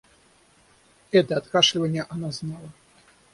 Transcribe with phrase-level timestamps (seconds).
[1.11, 2.71] Это откашливанье она знала.